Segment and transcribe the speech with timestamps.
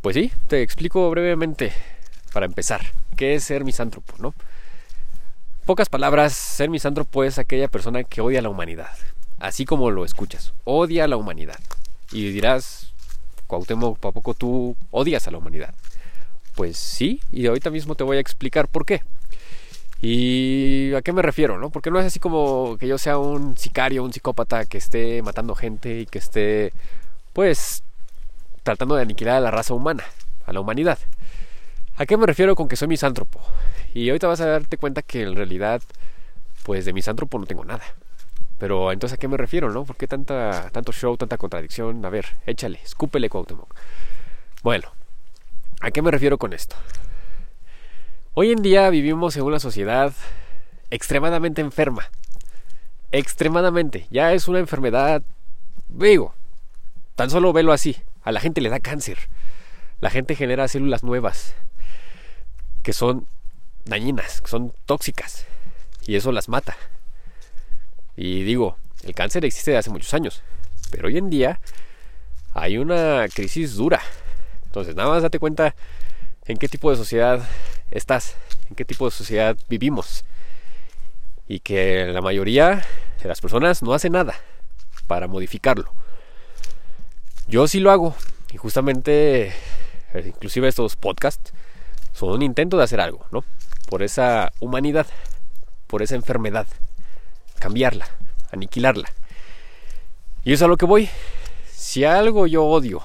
[0.00, 1.72] Pues sí, te explico brevemente
[2.32, 2.80] para empezar,
[3.16, 4.32] ¿qué es ser misántropo, no?
[5.66, 8.92] Pocas palabras, ser misántropo es aquella persona que odia a la humanidad,
[9.40, 11.58] así como lo escuchas, odia a la humanidad.
[12.12, 12.92] Y dirás,
[13.48, 15.74] Cuauhtémoc, ¿a poco tú odias a la humanidad?
[16.54, 19.02] Pues sí, y ahorita mismo te voy a explicar por qué.
[20.00, 21.58] ¿Y a qué me refiero?
[21.58, 21.70] ¿no?
[21.70, 25.56] Porque no es así como que yo sea un sicario, un psicópata que esté matando
[25.56, 26.72] gente y que esté,
[27.32, 27.82] pues,
[28.68, 30.04] tratando de aniquilar a la raza humana,
[30.44, 30.98] a la humanidad.
[31.96, 33.40] ¿A qué me refiero con que soy misántropo?
[33.94, 35.80] Y ahorita vas a darte cuenta que en realidad,
[36.64, 37.82] pues de misántropo no tengo nada.
[38.58, 39.86] Pero entonces a qué me refiero, ¿no?
[39.86, 42.04] ¿Por qué tanta, tanto show, tanta contradicción?
[42.04, 43.74] A ver, échale, escúpele Cuauhtémoc.
[44.62, 44.92] Bueno,
[45.80, 46.76] ¿a qué me refiero con esto?
[48.34, 50.12] Hoy en día vivimos en una sociedad
[50.90, 52.10] extremadamente enferma.
[53.12, 54.06] Extremadamente.
[54.10, 55.22] Ya es una enfermedad,
[55.88, 56.34] digo,
[57.14, 57.96] tan solo velo así.
[58.28, 59.16] A la gente le da cáncer.
[60.02, 61.54] La gente genera células nuevas
[62.82, 63.26] que son
[63.86, 65.46] dañinas, que son tóxicas.
[66.06, 66.76] Y eso las mata.
[68.16, 70.42] Y digo, el cáncer existe desde hace muchos años.
[70.90, 71.58] Pero hoy en día
[72.52, 74.02] hay una crisis dura.
[74.66, 75.74] Entonces, nada más date cuenta
[76.44, 77.48] en qué tipo de sociedad
[77.90, 78.36] estás,
[78.68, 80.26] en qué tipo de sociedad vivimos.
[81.46, 82.84] Y que la mayoría
[83.22, 84.34] de las personas no hace nada
[85.06, 85.94] para modificarlo.
[87.48, 88.14] Yo sí lo hago.
[88.52, 91.52] Y justamente, eh, inclusive estos podcasts,
[92.12, 93.42] son un intento de hacer algo, ¿no?
[93.88, 95.06] Por esa humanidad,
[95.86, 96.66] por esa enfermedad.
[97.58, 98.06] Cambiarla,
[98.52, 99.10] aniquilarla.
[100.44, 101.08] Y es a lo que voy.
[101.72, 103.02] Si algo yo odio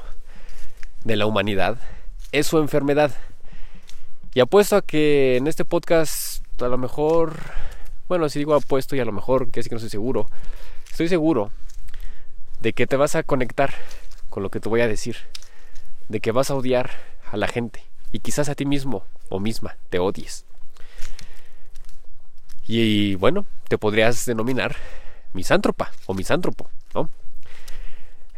[1.06, 1.78] de la humanidad,
[2.34, 3.12] es su enfermedad.
[4.34, 7.36] Y apuesto a que en este podcast a lo mejor,
[8.08, 10.28] bueno, si digo apuesto y a lo mejor, que es que no estoy seguro,
[10.90, 11.52] estoy seguro
[12.62, 13.74] de que te vas a conectar
[14.34, 15.18] con lo que te voy a decir,
[16.10, 16.90] de que vas a odiar
[17.32, 20.44] a la gente y quizás a ti mismo o misma te odies.
[22.66, 24.76] Y, bueno, te podrías denominar
[25.34, 27.12] misántropa o misántropo, ¿no?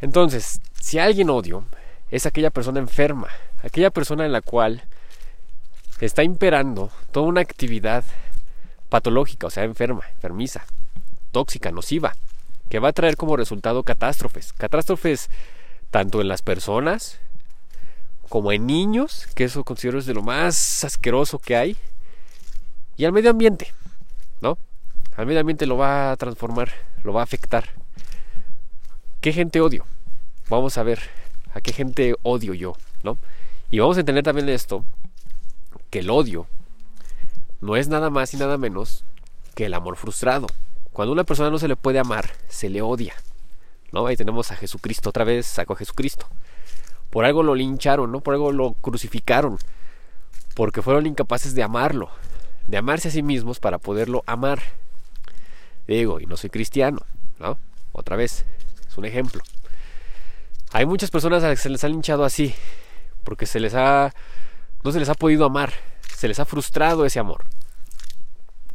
[0.01, 1.63] Entonces, si alguien odio,
[2.11, 3.29] es aquella persona enferma,
[3.63, 4.83] aquella persona en la cual
[6.01, 8.03] está imperando toda una actividad
[8.89, 10.65] patológica, o sea, enferma, enfermiza,
[11.31, 12.15] tóxica, nociva,
[12.67, 14.51] que va a traer como resultado catástrofes.
[14.51, 15.29] Catástrofes
[15.91, 17.19] tanto en las personas
[18.29, 21.77] como en niños, que eso considero es de lo más asqueroso que hay,
[22.97, 23.73] y al medio ambiente,
[24.41, 24.57] ¿no?
[25.15, 26.71] Al medio ambiente lo va a transformar,
[27.03, 27.69] lo va a afectar.
[29.21, 29.85] ¿Qué gente odio?
[30.49, 30.99] Vamos a ver
[31.53, 33.17] a qué gente odio yo, ¿no?
[33.71, 34.85] Y vamos a entender también esto,
[35.89, 36.47] que el odio
[37.61, 39.03] no es nada más y nada menos
[39.55, 40.47] que el amor frustrado.
[40.91, 43.13] Cuando una persona no se le puede amar, se le odia.
[43.91, 44.07] ¿No?
[44.07, 46.27] Ahí tenemos a Jesucristo otra vez, sacó a Jesucristo.
[47.09, 48.21] Por algo lo lincharon, ¿no?
[48.21, 49.57] Por algo lo crucificaron.
[50.53, 52.09] Porque fueron incapaces de amarlo,
[52.67, 54.61] de amarse a sí mismos para poderlo amar.
[55.87, 56.99] Digo, y no soy cristiano,
[57.39, 57.57] ¿no?
[57.91, 58.45] Otra vez,
[58.87, 59.41] es un ejemplo.
[60.71, 62.53] Hay muchas personas a las que se les ha linchado así,
[63.23, 64.13] porque se les ha
[64.85, 65.73] no se les ha podido amar,
[66.15, 67.45] se les ha frustrado ese amor.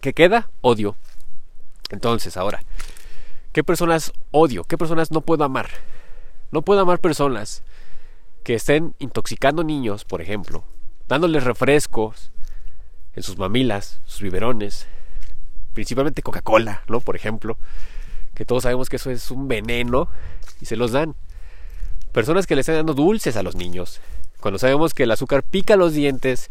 [0.01, 0.51] ¿Qué queda?
[0.61, 0.97] Odio.
[1.91, 2.63] Entonces, ahora,
[3.53, 4.65] ¿qué personas odio?
[4.65, 5.69] ¿Qué personas no puedo amar?
[6.51, 7.63] No puedo amar personas
[8.45, 10.65] que estén intoxicando niños, por ejemplo,
[11.09, 12.33] dándoles refrescos
[13.15, 14.87] en sus mamilas, sus biberones,
[15.75, 17.01] principalmente Coca-Cola, ¿no?
[17.01, 17.59] Por ejemplo,
[18.35, 20.09] que todos sabemos que eso es un veneno
[20.61, 21.15] y se los dan.
[22.13, 24.01] Personas que le están dando dulces a los niños,
[24.41, 26.51] cuando sabemos que el azúcar pica los dientes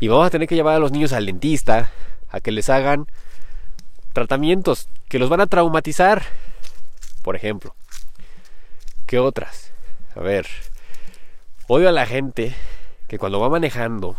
[0.00, 1.90] y vamos a tener que llevar a los niños al dentista
[2.28, 3.06] a que les hagan
[4.12, 6.22] tratamientos que los van a traumatizar.
[7.22, 7.74] Por ejemplo,
[9.06, 9.72] ¿qué otras?
[10.14, 10.46] A ver,
[11.68, 12.54] odio a la gente
[13.08, 14.16] que cuando va manejando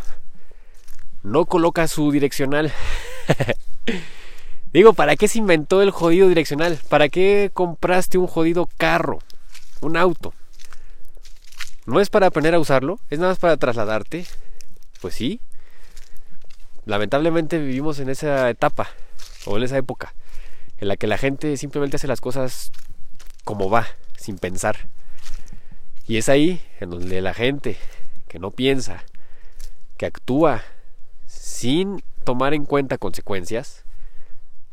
[1.24, 2.72] no coloca su direccional.
[4.74, 6.80] Digo, ¿para qué se inventó el jodido direccional?
[6.90, 9.20] ¿Para qué compraste un jodido carro?
[9.82, 10.34] Un auto.
[11.86, 14.26] No es para aprender a usarlo, es nada más para trasladarte.
[15.02, 15.42] Pues sí.
[16.86, 18.90] Lamentablemente vivimos en esa etapa,
[19.46, 20.14] o en esa época,
[20.78, 22.72] en la que la gente simplemente hace las cosas
[23.44, 23.88] como va,
[24.18, 24.88] sin pensar.
[26.08, 27.78] Y es ahí en donde la gente
[28.28, 29.04] que no piensa,
[29.98, 30.64] que actúa
[31.28, 33.84] sin tomar en cuenta consecuencias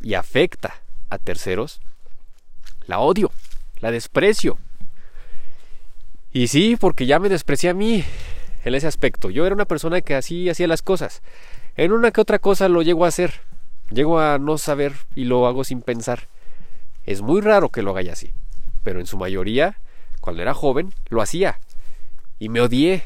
[0.00, 0.74] y afecta
[1.10, 1.80] a terceros,
[2.86, 3.30] la odio,
[3.80, 4.58] la desprecio.
[6.32, 8.04] Y sí, porque ya me desprecié a mí
[8.64, 9.30] en ese aspecto.
[9.30, 11.22] Yo era una persona que así hacía las cosas.
[11.76, 13.40] En una que otra cosa lo llego a hacer.
[13.90, 16.28] Llego a no saber y lo hago sin pensar.
[17.06, 18.32] Es muy raro que lo haga así.
[18.82, 19.76] Pero en su mayoría,
[20.20, 21.58] cuando era joven, lo hacía.
[22.38, 23.02] Y me odié.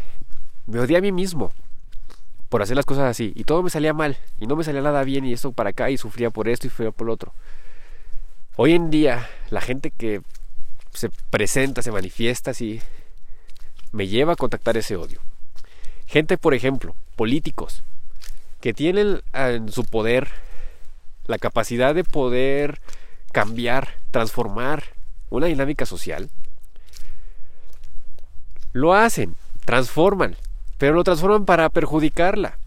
[0.66, 1.52] Me odié a mí mismo
[2.48, 3.32] por hacer las cosas así.
[3.34, 4.18] Y todo me salía mal.
[4.38, 5.24] Y no me salía nada bien.
[5.24, 5.90] Y esto para acá.
[5.90, 7.32] Y sufría por esto y sufría por lo otro.
[8.56, 10.20] Hoy en día, la gente que
[10.92, 12.80] se presenta, se manifiesta así,
[13.90, 15.20] me lleva a contactar ese odio.
[16.06, 17.82] Gente, por ejemplo, políticos,
[18.60, 20.28] que tienen en su poder
[21.26, 22.80] la capacidad de poder
[23.32, 24.84] cambiar, transformar
[25.30, 26.30] una dinámica social,
[28.72, 30.36] lo hacen, transforman,
[30.78, 32.58] pero lo transforman para perjudicarla,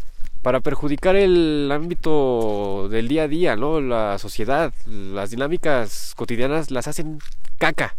[0.41, 3.81] para perjudicar el ámbito del día a día, ¿no?
[3.81, 7.19] La sociedad, las dinámicas cotidianas las hacen
[7.57, 7.95] caca,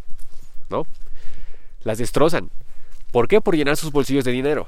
[0.70, 0.86] ¿no?
[1.84, 2.50] Las destrozan.
[3.12, 3.40] ¿Por qué?
[3.40, 4.66] Por llenar sus bolsillos de dinero.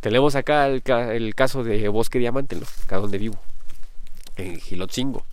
[0.00, 2.66] Tenemos acá el, caso de Bosque Diamante, ¿no?
[2.84, 3.38] Acá donde vivo,
[4.36, 5.24] en Gilotzingo.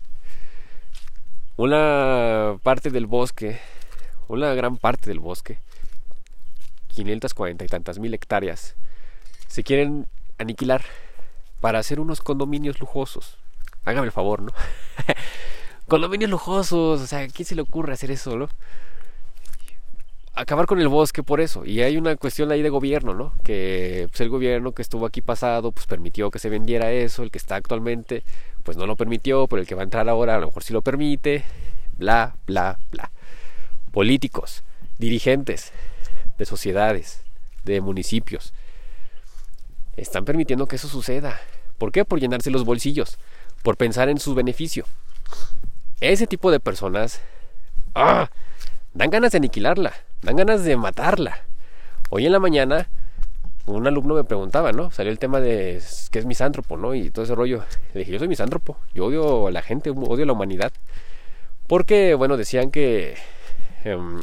[1.55, 3.59] Una parte del bosque,
[4.27, 5.59] una gran parte del bosque,
[6.89, 8.75] 540 y tantas mil hectáreas,
[9.47, 10.07] se quieren
[10.37, 10.83] aniquilar
[11.59, 13.37] para hacer unos condominios lujosos.
[13.85, 14.51] Hágame el favor, ¿no?
[15.87, 18.49] condominios lujosos, o sea, ¿a quién se le ocurre hacer eso, no?
[20.37, 21.65] acabar con el bosque por eso.
[21.65, 23.33] Y hay una cuestión ahí de gobierno, ¿no?
[23.43, 27.31] Que pues, el gobierno que estuvo aquí pasado, pues permitió que se vendiera eso, el
[27.31, 28.23] que está actualmente,
[28.67, 30.73] pues no lo permitió, pero el que va a entrar ahora a lo mejor sí
[30.73, 31.45] lo permite,
[31.97, 33.11] bla, bla, bla.
[33.93, 34.65] Políticos,
[34.97, 35.71] dirigentes
[36.37, 37.23] de sociedades,
[37.63, 38.53] de municipios,
[39.95, 41.39] están permitiendo que eso suceda.
[41.77, 42.03] ¿Por qué?
[42.03, 43.17] Por llenarse los bolsillos,
[43.63, 44.83] por pensar en su beneficio.
[46.01, 47.21] Ese tipo de personas,
[47.95, 48.29] ¡ah!
[48.93, 49.93] dan ganas de aniquilarla
[50.23, 51.39] dan ganas de matarla.
[52.09, 52.89] Hoy en la mañana
[53.67, 54.91] un alumno me preguntaba, ¿no?
[54.91, 55.81] Salió el tema de
[56.11, 56.95] qué es misántropo, ¿no?
[56.95, 57.63] Y todo ese rollo.
[57.93, 60.71] Le dije, yo soy misántropo, yo odio a la gente, odio a la humanidad.
[61.67, 63.15] Porque, bueno, decían que
[63.83, 64.21] em,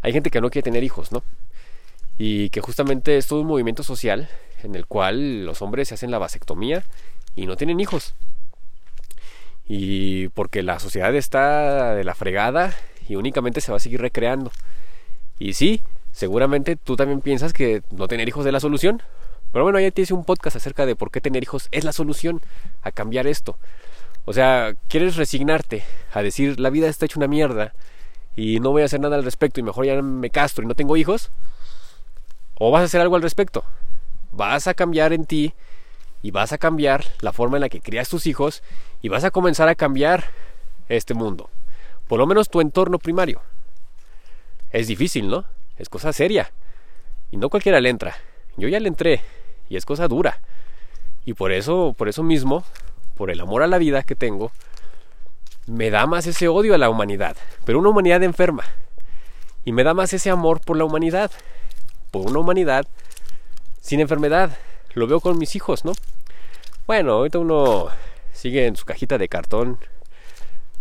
[0.00, 1.22] hay gente que no quiere tener hijos, ¿no?
[2.16, 4.28] Y que justamente es todo un movimiento social
[4.62, 6.82] en el cual los hombres se hacen la vasectomía
[7.36, 8.14] y no tienen hijos.
[9.68, 12.74] Y porque la sociedad está de la fregada
[13.06, 14.50] y únicamente se va a seguir recreando.
[15.38, 15.82] Y sí,
[16.18, 19.00] seguramente tú también piensas que no tener hijos es la solución.
[19.52, 21.92] Pero bueno, ya te hice un podcast acerca de por qué tener hijos es la
[21.92, 22.42] solución
[22.82, 23.56] a cambiar esto.
[24.24, 27.72] O sea, ¿quieres resignarte a decir la vida está hecha una mierda
[28.34, 30.74] y no voy a hacer nada al respecto y mejor ya me castro y no
[30.74, 31.30] tengo hijos?
[32.56, 33.62] ¿O vas a hacer algo al respecto?
[34.32, 35.54] Vas a cambiar en ti
[36.20, 38.64] y vas a cambiar la forma en la que crías tus hijos
[39.02, 40.24] y vas a comenzar a cambiar
[40.88, 41.48] este mundo.
[42.08, 43.40] Por lo menos tu entorno primario
[44.72, 45.44] es difícil, ¿no?
[45.78, 46.50] Es cosa seria.
[47.30, 48.16] Y no cualquiera le entra.
[48.56, 49.22] Yo ya le entré
[49.68, 50.40] y es cosa dura.
[51.24, 52.64] Y por eso, por eso mismo,
[53.14, 54.50] por el amor a la vida que tengo,
[55.66, 58.64] me da más ese odio a la humanidad, pero una humanidad enferma.
[59.64, 61.30] Y me da más ese amor por la humanidad,
[62.10, 62.86] por una humanidad
[63.80, 64.56] sin enfermedad.
[64.94, 65.92] Lo veo con mis hijos, ¿no?
[66.86, 67.88] Bueno, ahorita uno
[68.32, 69.78] sigue en su cajita de cartón,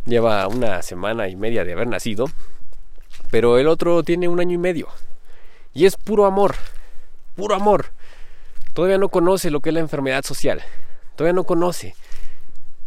[0.05, 2.27] lleva una semana y media de haber nacido,
[3.29, 4.88] pero el otro tiene un año y medio.
[5.74, 6.56] Y es puro amor,
[7.35, 7.88] puro amor.
[8.74, 10.62] Todavía no conoce lo que es la enfermedad social.
[11.15, 11.95] Todavía no conoce.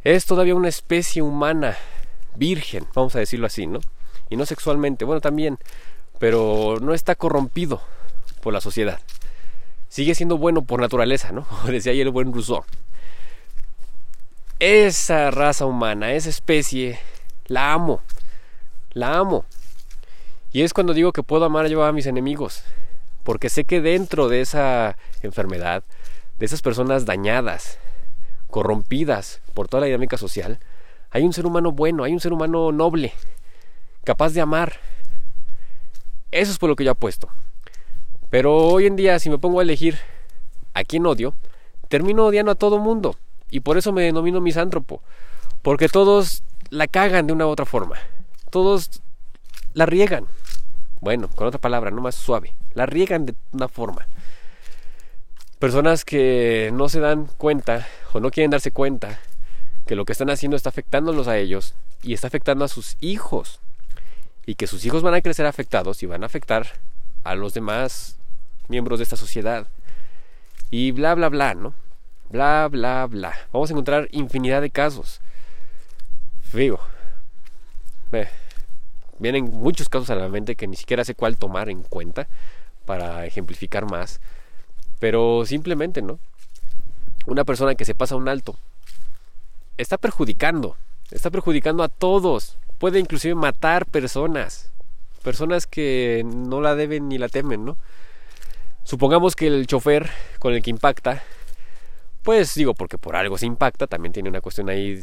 [0.03, 1.77] Es todavía una especie humana,
[2.37, 3.81] virgen, vamos a decirlo así, ¿no?
[4.29, 5.59] Y no sexualmente, bueno, también,
[6.19, 7.83] pero no está corrompido
[8.41, 9.01] por la sociedad.
[9.89, 11.45] Sigue siendo bueno por naturaleza, ¿no?
[11.49, 12.65] Como decía ayer el buen Rousseau.
[14.59, 17.01] Esa raza humana, esa especie,
[17.47, 18.01] la amo.
[18.93, 19.45] La amo.
[20.53, 22.65] Y es cuando digo que puedo amar yo a mis enemigos,
[23.23, 25.85] porque sé que dentro de esa enfermedad,
[26.39, 27.79] de esas personas dañadas,
[28.49, 30.59] corrompidas por toda la dinámica social,
[31.11, 33.13] hay un ser humano bueno, hay un ser humano noble,
[34.05, 34.81] capaz de amar.
[36.33, 37.29] Eso es por lo que yo apuesto.
[38.29, 39.99] Pero hoy en día, si me pongo a elegir
[40.75, 41.35] a quién odio,
[41.89, 43.17] termino odiando a todo mundo.
[43.51, 45.03] Y por eso me denomino misántropo.
[45.63, 47.97] Porque todos la cagan de una u otra forma.
[48.51, 49.03] Todos
[49.75, 50.27] la riegan.
[51.01, 52.53] Bueno, con otra palabra, no más suave.
[52.75, 54.07] La riegan de una forma.
[55.59, 59.19] Personas que no se dan cuenta o no quieren darse cuenta
[59.87, 63.61] que lo que están haciendo está afectándolos a ellos y está afectando a sus hijos.
[64.47, 66.67] Y que sus hijos van a crecer afectados y van a afectar
[67.25, 68.19] a los demás
[68.69, 69.69] miembros de esta sociedad.
[70.71, 71.75] Y bla, bla, bla, ¿no?
[72.31, 73.35] Bla, bla, bla.
[73.53, 75.21] Vamos a encontrar infinidad de casos.
[76.53, 76.81] Digo,
[79.21, 82.27] vienen muchos casos a la mente que ni siquiera sé cuál tomar en cuenta
[82.87, 84.21] para ejemplificar más.
[84.99, 86.19] Pero simplemente, ¿no?
[87.27, 88.57] Una persona que se pasa un alto
[89.77, 90.77] está perjudicando,
[91.11, 92.59] está perjudicando a todos.
[92.79, 94.73] Puede inclusive matar personas,
[95.23, 97.77] personas que no la deben ni la temen, ¿no?
[98.85, 101.23] Supongamos que el chofer con el que impacta,
[102.23, 105.03] pues digo, porque por algo se impacta, también tiene una cuestión ahí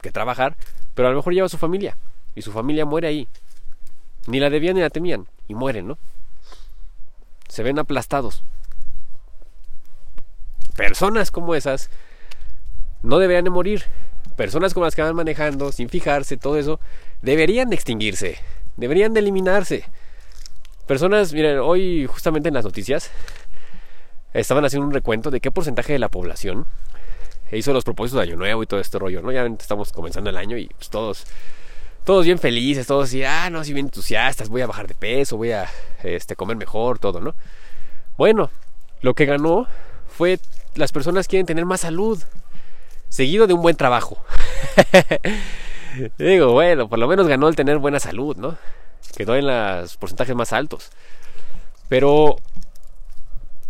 [0.00, 0.56] que trabajar,
[0.94, 1.96] pero a lo mejor lleva a su familia
[2.34, 3.28] y su familia muere ahí.
[4.28, 5.98] Ni la debían ni la temían y mueren, ¿no?
[7.48, 8.42] Se ven aplastados.
[10.76, 11.88] Personas como esas
[13.02, 13.84] no deberían de morir.
[14.36, 16.78] Personas como las que van manejando, sin fijarse, todo eso,
[17.22, 18.38] deberían de extinguirse,
[18.76, 19.84] deberían de eliminarse.
[20.86, 23.10] Personas, miren, hoy justamente en las noticias
[24.34, 26.66] estaban haciendo un recuento de qué porcentaje de la población
[27.50, 29.32] hizo los propósitos de Año Nuevo y todo este rollo, ¿no?
[29.32, 31.24] Ya estamos comenzando el año y pues, todos,
[32.08, 35.36] todos bien felices, todos así, ah, no, así bien entusiastas, voy a bajar de peso,
[35.36, 35.68] voy a
[36.02, 37.34] este, comer mejor, todo, ¿no?
[38.16, 38.50] Bueno,
[39.02, 39.66] lo que ganó
[40.06, 40.40] fue
[40.74, 42.18] las personas quieren tener más salud,
[43.10, 44.16] seguido de un buen trabajo.
[46.18, 48.56] Digo, bueno, por lo menos ganó el tener buena salud, ¿no?
[49.14, 50.88] Quedó en los porcentajes más altos.
[51.90, 52.36] Pero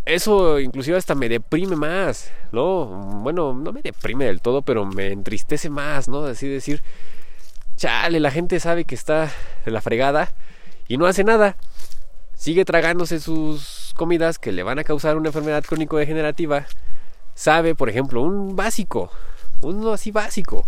[0.04, 2.86] eso inclusive hasta me deprime más, ¿no?
[2.86, 6.24] Bueno, no me deprime del todo, pero me entristece más, ¿no?
[6.24, 6.84] Así decir,
[7.78, 9.32] chale, la gente sabe que está
[9.64, 10.32] de la fregada
[10.88, 11.56] y no hace nada.
[12.34, 16.66] Sigue tragándose sus comidas que le van a causar una enfermedad crónico-degenerativa.
[17.34, 19.10] Sabe, por ejemplo, un básico,
[19.62, 20.66] uno así básico.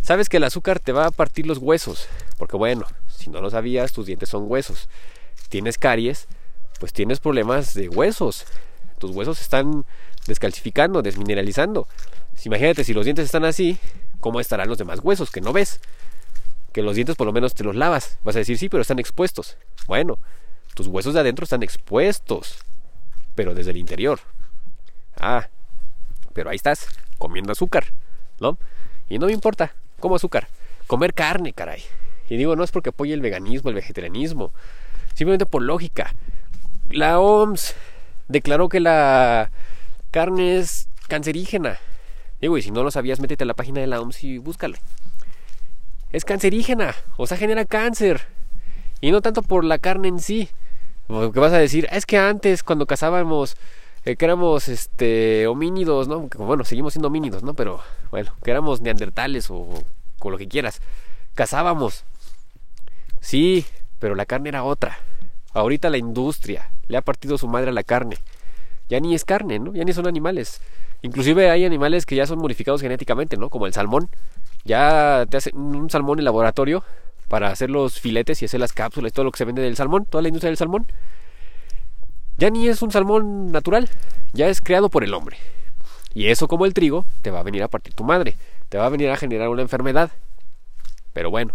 [0.00, 3.50] Sabes que el azúcar te va a partir los huesos, porque bueno, si no lo
[3.50, 4.88] sabías, tus dientes son huesos.
[5.50, 6.28] Tienes caries,
[6.80, 8.46] pues tienes problemas de huesos.
[8.98, 9.84] Tus huesos están
[10.26, 11.88] descalcificando, desmineralizando.
[12.44, 13.78] imagínate, si los dientes están así,
[14.20, 15.80] ¿cómo estarán los demás huesos que no ves?
[16.72, 18.18] Que los dientes por lo menos te los lavas.
[18.24, 19.56] Vas a decir, sí, pero están expuestos.
[19.86, 20.18] Bueno,
[20.74, 22.58] tus huesos de adentro están expuestos,
[23.34, 24.20] pero desde el interior.
[25.18, 25.48] Ah,
[26.34, 26.86] pero ahí estás,
[27.18, 27.86] comiendo azúcar,
[28.40, 28.58] ¿no?
[29.08, 30.48] Y no me importa, como azúcar.
[30.86, 31.82] Comer carne, caray.
[32.28, 34.52] Y digo, no es porque apoye el veganismo, el vegetarianismo,
[35.14, 36.14] simplemente por lógica.
[36.90, 37.74] La OMS
[38.28, 39.50] declaró que la
[40.10, 41.78] carne es cancerígena.
[42.40, 44.76] Digo, y si no lo sabías, métete a la página de la OMS y búscalo.
[46.12, 48.22] Es cancerígena, o sea, genera cáncer.
[49.00, 50.48] Y no tanto por la carne en sí.
[51.06, 53.56] Porque vas a decir, es que antes cuando cazábamos,
[54.04, 56.28] eh, que éramos este, homínidos, ¿no?
[56.36, 57.54] Bueno, seguimos siendo homínidos, ¿no?
[57.54, 59.68] Pero bueno, que éramos neandertales o
[60.18, 60.80] con lo que quieras.
[61.34, 62.04] Cazábamos.
[63.20, 63.66] Sí,
[63.98, 64.98] pero la carne era otra.
[65.52, 68.18] Ahorita la industria le ha partido su madre a la carne.
[68.88, 69.74] Ya ni es carne, ¿no?
[69.74, 70.60] Ya ni son animales.
[71.02, 73.50] Inclusive hay animales que ya son modificados genéticamente, ¿no?
[73.50, 74.08] Como el salmón.
[74.68, 76.84] Ya te hacen un salmón en laboratorio
[77.28, 80.04] para hacer los filetes y hacer las cápsulas todo lo que se vende del salmón,
[80.04, 80.86] toda la industria del salmón.
[82.36, 83.88] Ya ni es un salmón natural,
[84.34, 85.38] ya es creado por el hombre.
[86.12, 88.36] Y eso como el trigo te va a venir a partir tu madre,
[88.68, 90.10] te va a venir a generar una enfermedad.
[91.14, 91.54] Pero bueno,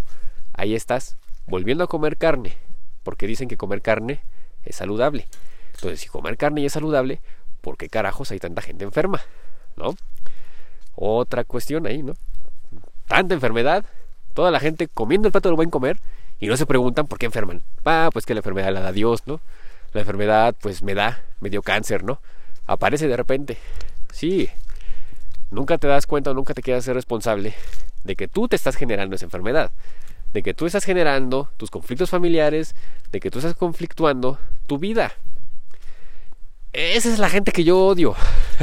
[0.52, 1.16] ahí estás,
[1.46, 2.56] volviendo a comer carne,
[3.04, 4.22] porque dicen que comer carne
[4.64, 5.28] es saludable.
[5.74, 7.20] Entonces, si comer carne es saludable,
[7.60, 9.20] ¿por qué carajos hay tanta gente enferma?
[9.76, 9.94] ¿No?
[10.96, 12.14] Otra cuestión ahí, ¿no?
[13.06, 13.84] Tanta enfermedad,
[14.34, 15.98] toda la gente comiendo el plato del buen comer
[16.40, 17.62] y no se preguntan por qué enferman.
[17.84, 19.40] Ah, pues que la enfermedad la da Dios, ¿no?
[19.92, 22.20] La enfermedad, pues me da, me dio cáncer, ¿no?
[22.66, 23.58] Aparece de repente.
[24.12, 24.48] Sí,
[25.50, 27.54] nunca te das cuenta nunca te quieras ser responsable
[28.02, 29.70] de que tú te estás generando esa enfermedad
[30.34, 32.74] de que tú estás generando tus conflictos familiares,
[33.12, 35.12] de que tú estás conflictuando tu vida.
[36.72, 38.16] Esa es la gente que yo odio.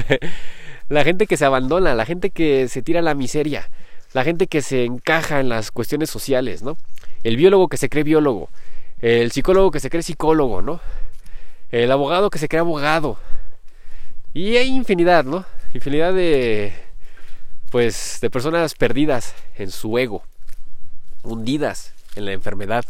[0.90, 3.70] la gente que se abandona, la gente que se tira a la miseria,
[4.14, 6.78] la gente que se encaja en las cuestiones sociales, ¿no?
[7.24, 8.50] El biólogo que se cree biólogo,
[9.00, 10.80] el psicólogo que se cree psicólogo, ¿no?
[11.72, 13.18] El abogado que se cree abogado.
[14.34, 15.46] Y hay infinidad, ¿no?
[15.74, 16.74] Infinidad de
[17.70, 20.24] pues de personas perdidas en su ego
[21.24, 22.84] hundidas en la enfermedad,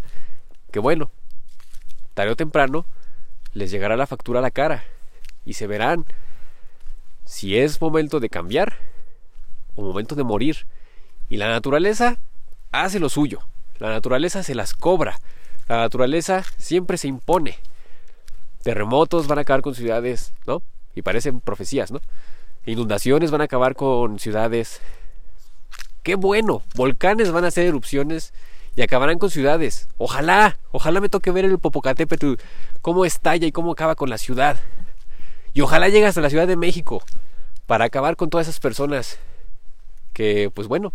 [0.72, 1.12] que bueno,
[2.16, 2.86] tarde o temprano
[3.54, 4.84] les llegará la factura a la cara
[5.46, 6.06] y se verán
[7.26, 8.78] si es momento de cambiar
[9.76, 10.66] o momento de morir.
[11.32, 12.18] Y la naturaleza
[12.74, 13.40] hace lo suyo,
[13.80, 15.18] la naturaleza se las cobra,
[15.70, 17.58] la naturaleza siempre se impone.
[18.64, 20.62] Terremotos van a acabar con ciudades, ¿no?
[20.94, 22.02] Y parecen profecías, ¿no?
[22.66, 24.82] Inundaciones van a acabar con ciudades,
[26.04, 28.34] Qué bueno, volcanes van a hacer erupciones
[28.76, 29.88] y acabarán con ciudades.
[29.98, 32.34] Ojalá, ojalá me toque ver el Popocatépetl
[32.82, 34.60] cómo estalla y cómo acaba con la ciudad.
[35.54, 37.02] Y ojalá llegue hasta la Ciudad de México
[37.68, 39.18] para acabar con todas esas personas
[40.12, 40.92] que, pues bueno,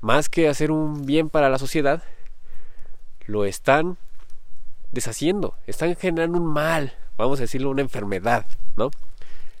[0.00, 2.02] más que hacer un bien para la sociedad,
[3.26, 3.98] lo están
[4.92, 8.90] deshaciendo, están generando un mal, vamos a decirlo, una enfermedad, ¿no?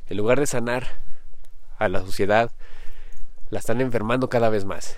[0.08, 0.88] En lugar de sanar
[1.78, 2.50] a la sociedad,
[3.50, 4.96] la están enfermando cada vez más.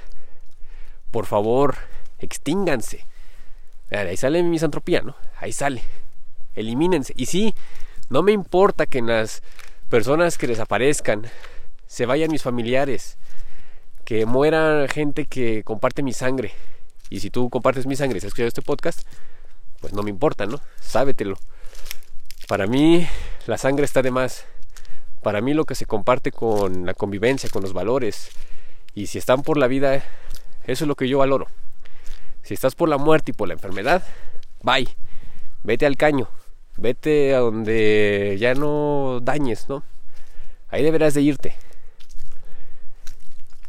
[1.10, 1.76] Por favor,
[2.18, 3.04] extínganse.
[3.90, 5.14] Ahí sale mi misantropía, ¿no?
[5.36, 5.82] Ahí sale.
[6.54, 7.12] Elimínense.
[7.16, 7.54] Y sí,
[8.08, 9.42] No me importa que en las
[9.88, 11.24] personas que desaparezcan
[11.86, 13.16] se vayan mis familiares,
[14.12, 16.52] que muera gente que comparte mi sangre.
[17.08, 19.08] Y si tú compartes mi sangre y has escuchado este podcast,
[19.80, 20.60] pues no me importa, ¿no?
[20.82, 21.38] Sábetelo.
[22.46, 23.08] Para mí
[23.46, 24.44] la sangre está de más.
[25.22, 28.28] Para mí lo que se comparte con la convivencia, con los valores,
[28.94, 29.94] y si están por la vida,
[30.64, 31.46] eso es lo que yo valoro.
[32.42, 34.02] Si estás por la muerte y por la enfermedad,
[34.62, 34.88] bye.
[35.62, 36.28] Vete al caño.
[36.76, 39.82] Vete a donde ya no dañes, ¿no?
[40.68, 41.56] Ahí deberás de irte.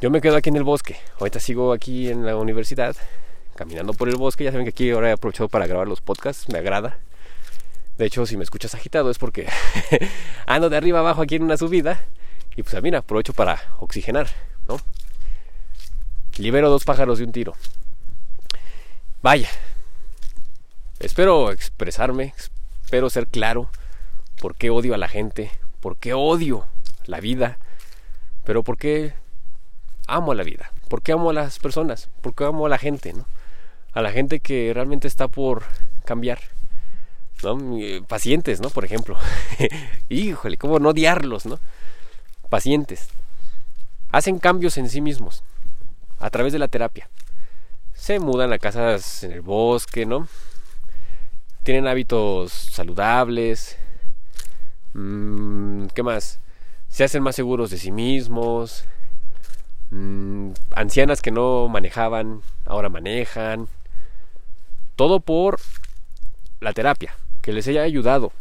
[0.04, 0.98] Yo me quedo aquí en el bosque.
[1.18, 2.94] Ahorita sigo aquí en la universidad,
[3.56, 4.44] caminando por el bosque.
[4.44, 6.50] Ya saben que aquí ahora he aprovechado para grabar los podcasts.
[6.50, 7.00] Me agrada.
[7.98, 9.48] De hecho, si me escuchas agitado es porque
[10.46, 12.04] ando de arriba abajo aquí en una subida.
[12.58, 14.28] Y pues mira, aprovecho para oxigenar,
[14.68, 14.78] ¿no?
[16.38, 17.54] Libero dos pájaros de un tiro.
[19.22, 19.48] Vaya.
[21.00, 22.34] Espero expresarme,
[22.84, 23.70] espero ser claro
[24.42, 26.66] por qué odio a la gente, por qué odio
[27.06, 27.58] la vida,
[28.44, 29.14] pero por qué
[30.08, 32.78] amo a la vida, por qué amo a las personas, por qué amo a la
[32.78, 33.26] gente, ¿no?
[33.94, 35.64] A la gente que realmente está por
[36.06, 36.40] cambiar.
[37.44, 37.58] ¿no?
[38.08, 38.70] Pacientes, ¿no?
[38.70, 39.18] Por ejemplo.
[40.10, 41.60] Híjole, ¿cómo no odiarlos, ¿no?
[42.50, 43.10] Pacientes.
[44.12, 45.44] Hacen cambios en sí mismos
[46.20, 47.10] a través de la terapia.
[47.94, 50.28] Se mudan a casas en el bosque, ¿no?
[51.64, 53.78] Tienen hábitos saludables.
[54.94, 56.40] Mm, ¿Qué más?
[56.90, 58.86] Se hacen más seguros de sí mismos.
[59.94, 63.68] Mm, ancianas que no manejaban, ahora manejan.
[64.96, 65.60] Todo por
[66.62, 68.32] la terapia, que les haya ayudado.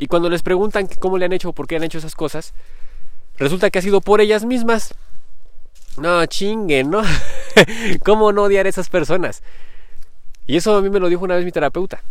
[0.00, 2.52] Y cuando les preguntan cómo le han hecho o por qué han hecho esas cosas,
[3.36, 4.94] resulta que ha sido por ellas mismas.
[5.98, 7.02] No, chingue, ¿no?
[8.04, 9.44] ¿Cómo no odiar a esas personas?
[10.48, 12.02] Y eso a mí me lo dijo una vez mi terapeuta.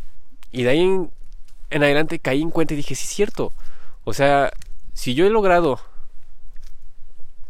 [0.50, 1.12] Y de ahí en,
[1.72, 3.52] adelante caí en cuenta y dije, sí es cierto.
[4.06, 4.54] O sea,
[4.94, 5.82] si yo he logrado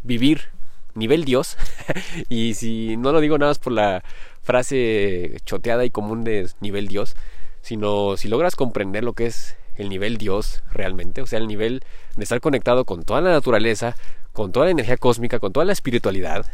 [0.02, 0.50] vivir
[0.96, 1.58] nivel Dios,
[2.30, 4.04] y si no lo digo nada más por la
[4.44, 7.16] frase choteada y común de nivel Dios,
[7.62, 11.84] sino si logras comprender lo que es el nivel Dios realmente, o sea, el nivel
[12.16, 13.96] de estar conectado con toda la naturaleza,
[14.34, 16.46] con toda la energía cósmica, con toda la espiritualidad,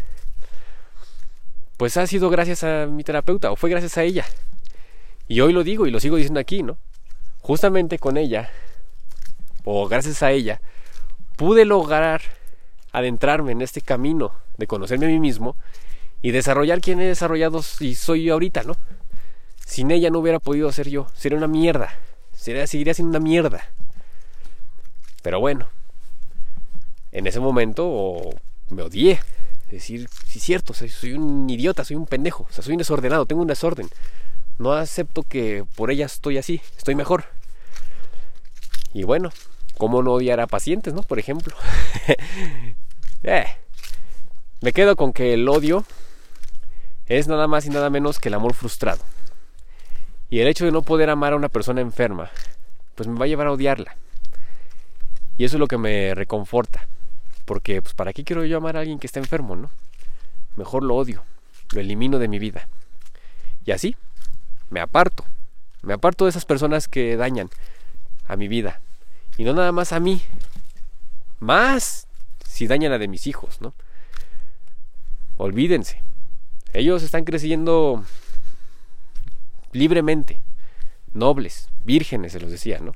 [1.78, 4.26] pues ha sido gracias a mi terapeuta o fue gracias a ella.
[5.28, 6.78] Y hoy lo digo y lo sigo diciendo aquí, ¿no?
[7.42, 8.50] Justamente con ella,
[9.64, 10.62] o gracias a ella,
[11.36, 12.22] pude lograr
[12.98, 15.56] adentrarme en este camino de conocerme a mí mismo
[16.22, 18.76] y desarrollar quien he desarrollado y soy yo ahorita, ¿no?
[19.66, 21.94] Sin ella no hubiera podido ser yo, sería una mierda,
[22.34, 23.70] sería, seguiría siendo una mierda.
[25.22, 25.68] Pero bueno,
[27.12, 28.30] en ese momento
[28.70, 29.20] me odié.
[29.72, 33.26] Decir, sí es cierto, soy, un idiota, soy un pendejo, o sea, soy un desordenado,
[33.26, 33.90] tengo un desorden.
[34.60, 37.26] No acepto que por ella estoy así, estoy mejor.
[38.94, 39.32] Y bueno,
[39.78, 41.04] ¿cómo no odiar a pacientes, no?
[41.04, 41.54] Por ejemplo.
[43.24, 43.46] eh,
[44.62, 45.86] me quedo con que el odio
[47.06, 49.04] es nada más y nada menos que el amor frustrado.
[50.30, 52.30] Y el hecho de no poder amar a una persona enferma,
[52.96, 53.96] pues me va a llevar a odiarla.
[55.38, 56.88] Y eso es lo que me reconforta.
[57.46, 59.72] Porque, pues, ¿para qué quiero yo amar a alguien que está enfermo, no?
[60.58, 61.24] Mejor lo odio,
[61.72, 62.68] lo elimino de mi vida.
[63.66, 63.96] Y así,
[64.70, 65.24] me aparto.
[65.82, 67.50] Me aparto de esas personas que dañan
[68.28, 68.82] a mi vida.
[69.38, 70.22] Y no nada más a mí.
[71.40, 72.07] Más
[72.58, 73.76] si dañan a de mis hijos, ¿no?
[75.38, 76.02] Olvídense.
[76.74, 78.04] Ellos están creciendo
[79.74, 80.42] libremente,
[81.14, 82.94] nobles, vírgenes, se los decía, ¿no?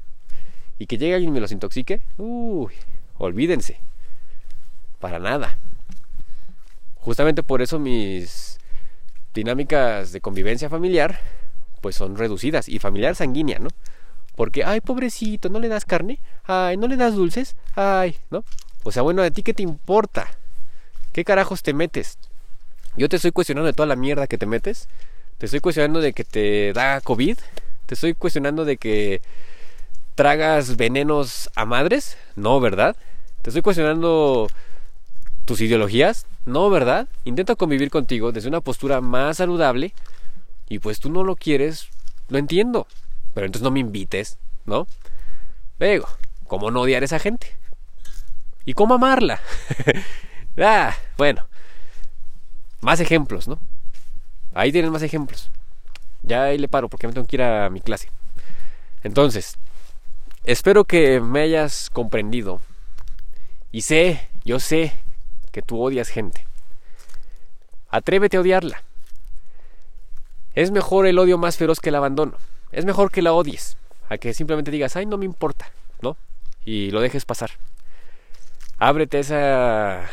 [0.80, 2.74] Y que llegue alguien y me los intoxique, uy,
[3.20, 3.78] olvídense
[5.00, 5.60] para nada.
[6.96, 8.58] Justamente por eso mis
[9.36, 11.20] dinámicas de convivencia familiar
[11.82, 13.70] pues son reducidas y familiar sanguínea, ¿no?
[14.36, 16.18] Porque, ay, pobrecito, ¿no le das carne?
[16.46, 17.56] Ay, ¿no le das dulces?
[17.76, 18.44] Ay, ¿no?
[18.84, 20.28] O sea, bueno, ¿a ti qué te importa?
[21.14, 22.18] ¿Qué carajos te metes?
[22.96, 24.88] Yo te estoy cuestionando de toda la mierda que te metes.
[25.38, 27.38] Te estoy cuestionando de que te da COVID.
[27.86, 29.22] Te estoy cuestionando de que
[30.16, 32.18] tragas venenos a madres.
[32.36, 32.96] No, ¿verdad?
[33.42, 34.48] Te estoy cuestionando
[35.46, 36.26] tus ideologías?
[36.46, 37.08] No, ¿verdad?
[37.24, 39.94] Intento convivir contigo desde una postura más saludable
[40.70, 41.88] y pues tú no lo quieres,
[42.30, 42.88] lo entiendo.
[43.34, 44.88] Pero entonces no me invites, ¿no?
[45.80, 46.08] Digo,
[46.48, 47.61] ¿cómo no odiar a esa gente?
[48.66, 49.40] ¿Y cómo amarla?
[50.58, 51.48] ah, bueno.
[52.82, 53.60] Más ejemplos, ¿no?
[54.54, 55.50] Ahí tienen más ejemplos.
[56.24, 58.10] Ya ahí le paro porque me tengo que ir a mi clase.
[59.04, 59.58] Entonces,
[60.44, 62.62] espero que me hayas comprendido.
[63.72, 64.94] Y sé, yo sé
[65.52, 66.46] que tú odias gente.
[67.90, 68.84] Atrévete a odiarla.
[70.54, 72.34] Es mejor el odio más feroz que el abandono.
[72.72, 73.78] Es mejor que la odies,
[74.10, 75.72] a que simplemente digas, ay, no me importa.
[76.02, 76.18] ¿no?
[76.66, 77.52] Y lo dejes pasar.
[78.84, 80.10] Ábrete a esa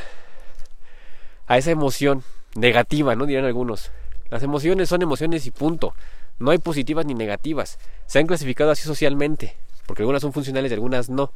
[1.46, 2.22] a esa emoción
[2.54, 3.24] negativa, ¿no?
[3.24, 3.90] Dirán algunos.
[4.28, 5.94] Las emociones son emociones y punto.
[6.38, 7.78] No hay positivas ni negativas.
[8.04, 11.32] Se han clasificado así socialmente, porque algunas son funcionales y algunas no.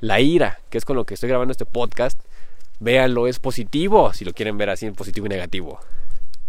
[0.00, 2.20] La ira, que es con lo que estoy grabando este podcast,
[2.80, 5.80] véanlo, es positivo, si lo quieren ver así en positivo y negativo.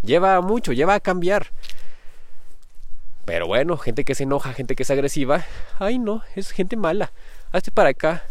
[0.02, 1.46] Lleva mucho, lleva a cambiar.
[3.24, 5.46] Pero bueno, gente que se enoja, gente que es agresiva,
[5.78, 7.10] ay no, es gente mala.
[7.52, 8.22] Hazte para acá.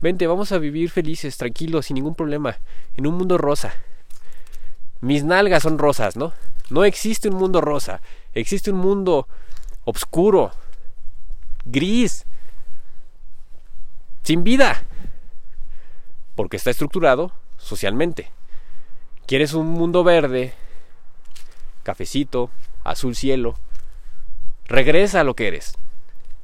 [0.00, 2.58] Vente, vamos a vivir felices, tranquilos, sin ningún problema,
[2.94, 3.74] en un mundo rosa.
[5.00, 6.32] Mis nalgas son rosas, ¿no?
[6.70, 8.00] No existe un mundo rosa,
[8.32, 9.26] existe un mundo
[9.84, 10.52] oscuro,
[11.64, 12.26] gris,
[14.22, 14.82] sin vida,
[16.36, 18.30] porque está estructurado socialmente.
[19.26, 20.54] ¿Quieres un mundo verde,
[21.82, 22.50] cafecito,
[22.84, 23.56] azul cielo?
[24.66, 25.76] Regresa a lo que eres.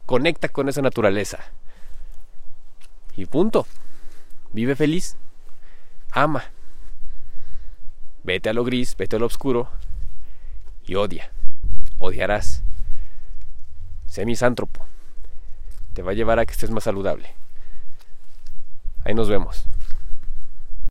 [0.07, 1.39] Conecta con esa naturaleza.
[3.17, 3.67] Y punto.
[4.53, 5.17] Vive feliz.
[6.11, 6.45] Ama.
[8.23, 9.69] Vete a lo gris, vete a lo oscuro
[10.87, 11.31] y odia.
[11.99, 12.63] Odiarás.
[14.07, 14.85] Sé misántropo.
[15.93, 17.35] Te va a llevar a que estés más saludable.
[19.05, 19.67] Ahí nos vemos.